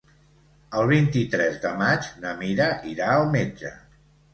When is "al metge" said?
3.21-3.79